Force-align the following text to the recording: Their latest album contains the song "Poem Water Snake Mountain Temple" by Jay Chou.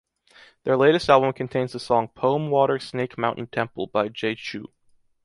Their 0.63 0.77
latest 0.77 1.11
album 1.11 1.31
contains 1.33 1.73
the 1.73 1.79
song 1.79 2.07
"Poem 2.07 2.49
Water 2.49 2.79
Snake 2.79 3.19
Mountain 3.19 3.45
Temple" 3.45 3.85
by 3.85 4.07
Jay 4.09 4.33
Chou. 4.33 4.73